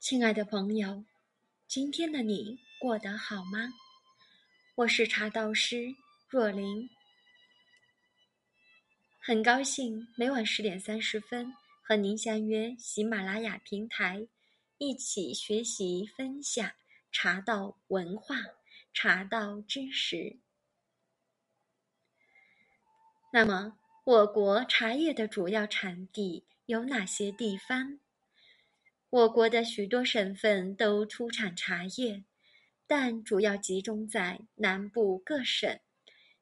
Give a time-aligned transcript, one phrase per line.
[0.00, 1.04] 亲爱的朋友，
[1.68, 3.74] 今天的你过得好吗？
[4.74, 5.94] 我是茶道师
[6.26, 6.88] 若琳，
[9.20, 14.26] 很高兴每晚十点三十分和您相约喜马拉雅平台，
[14.78, 16.72] 一起学习分享
[17.12, 18.36] 茶道文化、
[18.94, 20.38] 茶道知识。
[23.34, 28.00] 那么，我国茶叶的主要产地有哪些地方？
[29.10, 32.22] 我国的许多省份都出产茶叶，
[32.86, 35.80] 但主要集中在南部各省，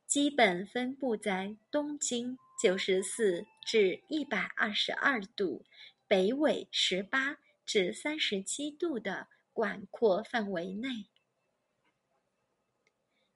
[0.07, 5.65] 基本分布在东经九十四至一百二十二度、
[6.07, 11.09] 北纬十八至三十七度的广阔范围内，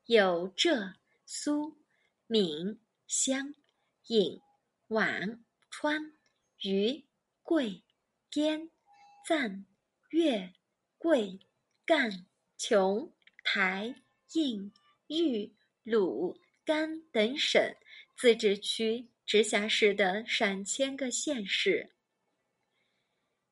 [0.04, 1.78] 有浙、苏、
[2.26, 3.54] 闽、湘、
[4.06, 4.42] 颍、
[4.88, 6.12] 皖、川、
[6.60, 7.06] 渝、
[7.42, 7.82] 桂、
[8.30, 8.68] 滇。
[9.24, 9.64] 赞、
[10.10, 10.52] 粤、
[10.98, 11.38] 桂、
[11.86, 12.26] 赣、
[12.58, 13.12] 琼、
[13.44, 13.94] 台、
[14.32, 14.72] 印、
[15.06, 15.52] 豫、
[15.84, 17.74] 鲁、甘等省、
[18.16, 21.92] 自治区、直辖市的上千个县市。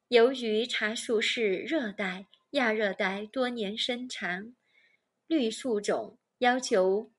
[0.08, 4.56] 由于茶树是热带、亚热带多年生长
[5.28, 7.12] 绿树种，要求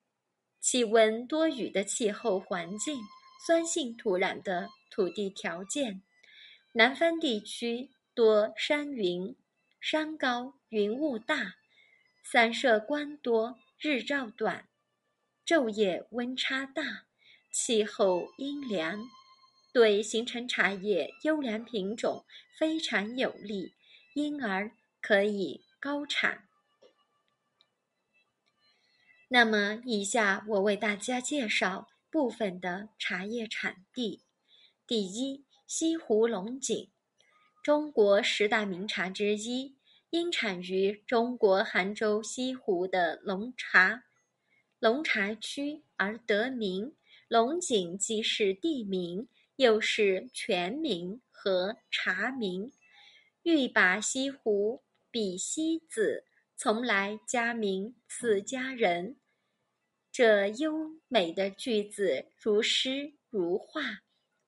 [0.59, 2.99] 气温多雨的气候环境、
[3.45, 6.01] 酸性土壤的土地条件，
[6.73, 7.91] 南方地区。
[8.13, 9.37] 多山云，
[9.79, 11.55] 山高云雾大，
[12.21, 14.67] 散射光多，日照短，
[15.45, 17.05] 昼夜温差大，
[17.49, 19.09] 气候阴凉，
[19.71, 22.25] 对形成茶叶优良品种
[22.59, 23.71] 非常有利，
[24.13, 26.49] 因而可以高产。
[29.29, 34.21] 那么，以下我为大家介绍部分的茶叶产地。
[34.85, 36.90] 第一，西湖龙井。
[37.63, 39.75] 中国十大名茶之一，
[40.09, 44.05] 因产于中国杭州西湖的龙茶
[44.79, 46.95] 龙茶区而得名。
[47.27, 49.27] 龙井既是地名，
[49.57, 52.73] 又是泉名和茶名。
[53.43, 56.25] 欲把西湖比西子，
[56.57, 59.17] 从来佳名此佳人。
[60.11, 64.01] 这优美的句子如诗如画。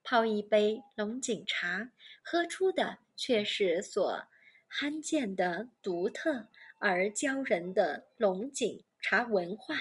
[0.05, 4.27] 泡一杯龙井茶，喝出的却是所
[4.67, 9.75] 罕见的独特而骄人的龙井茶文化。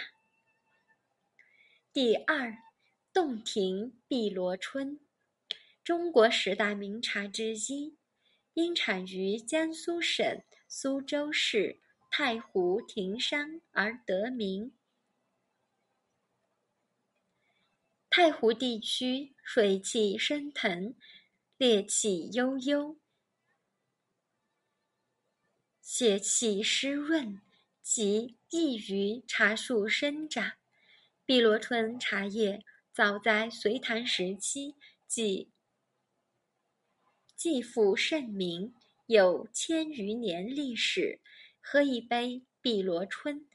[1.93, 2.57] 第二，
[3.13, 5.01] 洞庭碧螺春，
[5.85, 7.99] 中国十大名茶之一，
[8.55, 14.73] 因产于江苏省苏州市太湖亭山而得名。
[18.09, 20.95] 太湖地区水气升腾，
[21.57, 22.99] 烈气悠悠，
[25.95, 27.43] 血气湿润，
[27.83, 30.55] 极易于茶树生长。
[31.27, 32.65] 碧螺春茶叶
[32.95, 34.75] 早在隋唐时期
[35.07, 35.51] 即
[37.37, 38.73] 既负盛名，
[39.05, 41.21] 有千余年历史。
[41.61, 43.47] 喝一杯碧螺春，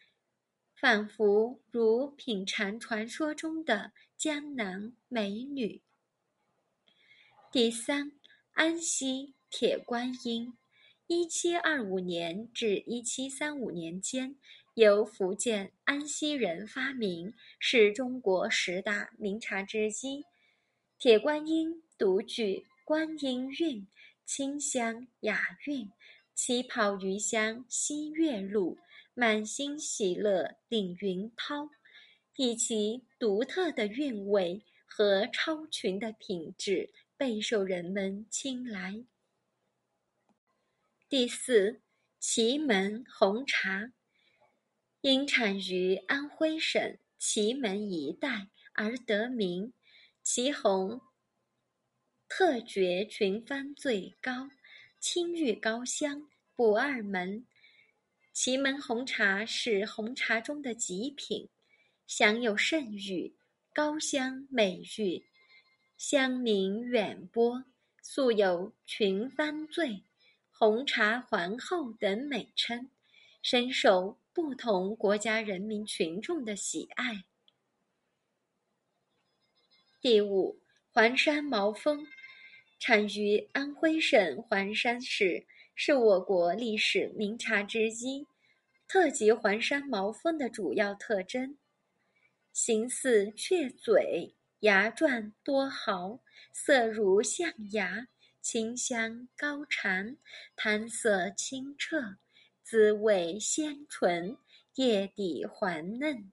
[0.75, 3.93] 仿佛如品尝传说中的。
[4.15, 5.81] 江南美女。
[7.51, 8.11] 第三，
[8.51, 10.55] 安溪铁观音，
[11.09, 14.35] 一七二五年至一七三五年间，
[14.73, 20.25] 由福建安溪人发明，是中国十大名茶之一。
[21.00, 23.88] 铁观音独具观音韵，
[24.25, 25.90] 清香雅韵，
[26.35, 28.78] 起泡余香吸月露，
[29.13, 31.69] 满心喜乐领云涛。
[32.35, 39.06] 以其独特的韵味和超群的品质，备受人们青睐。
[41.09, 41.79] 第四，
[42.19, 43.94] 祁门红茶，
[45.00, 49.72] 因产于安徽省祁门一带而得名。
[50.22, 51.00] 祁红
[52.28, 54.50] 特绝群芳最高，
[55.00, 57.48] 清玉高香，不二门。
[58.33, 61.48] 祁门红茶是红茶中的极品。
[62.06, 63.38] 享有盛誉，
[63.74, 65.25] 高香美誉，
[65.98, 67.63] 香名远播，
[68.01, 70.03] 素有“群芳醉
[70.59, 72.89] ”“红茶皇后”等美称，
[73.44, 77.25] 深受不同国家人民群众的喜爱。
[80.01, 80.59] 第五，
[80.92, 82.07] 黄山毛峰，
[82.80, 85.45] 产于安徽省黄山市，
[85.75, 88.25] 是我国历史名茶之一。
[88.88, 91.60] 特级黄山毛峰的主要特征。
[92.51, 96.19] 形似雀嘴，牙状多毫，
[96.51, 98.07] 色如象牙，
[98.49, 100.15] 清香高蝉，
[100.55, 102.15] 汤色清澈，
[102.63, 104.38] 滋味鲜醇，
[104.75, 106.31] 叶底黄嫩。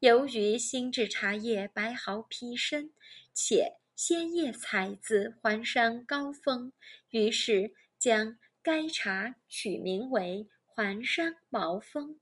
[0.00, 2.92] 由于新制茶叶白毫皮深，
[3.32, 6.70] 且鲜叶采自黄山高峰，
[7.08, 12.20] 于是将该茶取名为黄山毛峰。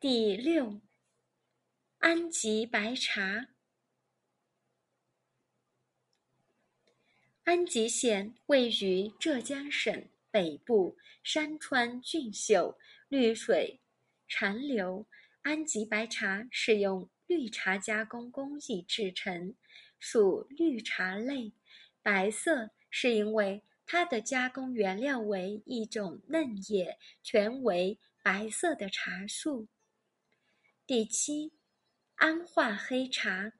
[0.00, 0.80] 第六，
[1.98, 3.48] 安吉白茶。
[7.46, 12.76] 安吉县位于浙江省北部，山川俊秀，
[13.08, 13.78] 绿水
[14.26, 15.06] 长流。
[15.42, 19.54] 安吉白茶是用绿茶加工工艺制成，
[20.00, 21.52] 属绿茶类。
[22.02, 29.68] 白色是因为它的加工原料为一种嫩叶，全为白色的茶树。
[30.84, 31.52] 第七，
[32.16, 33.52] 安化黑茶，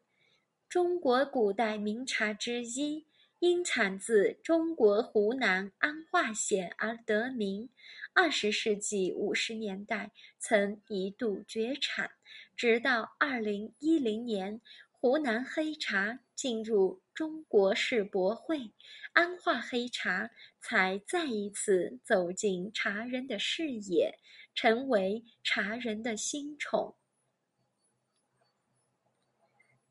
[0.69, 3.07] 中国古代名茶之一。
[3.39, 7.69] 因产自中国湖南安化县而得名。
[8.15, 12.13] 二十世纪五十年代曾一度绝产，
[12.57, 18.73] 直到二零一零年，湖南黑茶进入中国世博会，
[19.13, 24.19] 安化黑茶才再一次走进茶人的视野，
[24.55, 26.97] 成为茶人的新宠。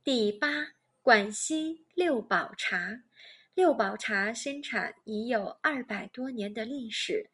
[0.03, 3.03] 第八，广西六堡茶。
[3.55, 7.29] 六堡茶生产已有二百多年的历史，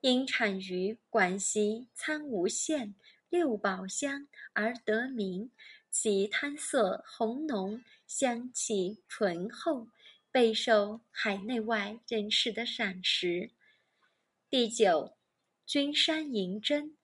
[0.00, 2.94] 因产于广西苍梧县
[3.28, 5.50] 六堡乡而得名。
[5.90, 9.86] 其汤色红浓，香气醇厚，
[10.32, 13.50] 备受海内外人士的赏识。
[14.48, 15.14] 第九，
[15.66, 16.96] 君山银针。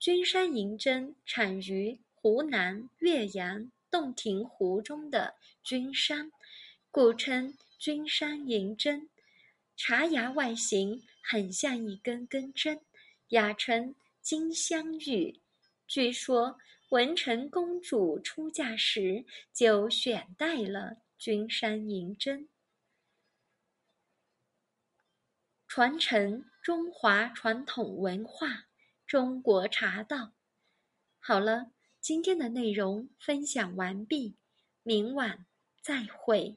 [0.00, 6.32] 君山银针产于湖南岳阳洞庭湖中的君山，
[6.90, 7.56] 故称。
[7.84, 9.10] 君山银针，
[9.76, 12.80] 茶芽外形很像一根根针，
[13.28, 15.42] 雅称金镶玉。
[15.86, 16.58] 据说
[16.88, 22.48] 文成公主出嫁时就选戴了君山银针，
[25.68, 28.64] 传承中华传统文化，
[29.06, 30.32] 中国茶道。
[31.20, 31.70] 好了，
[32.00, 34.38] 今天的内容分享完毕，
[34.82, 35.44] 明晚
[35.82, 36.56] 再会。